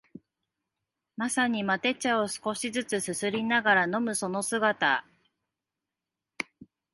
[1.15, 5.05] まさにマテ茶を少しづつすすりながら飲むその姿